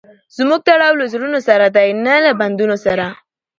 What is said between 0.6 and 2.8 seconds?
تړاو له زړونو سره دئ؛ نه له بدنونو